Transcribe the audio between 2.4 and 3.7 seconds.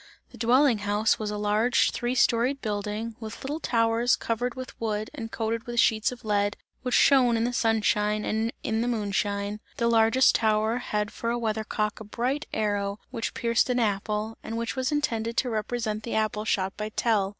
building, with little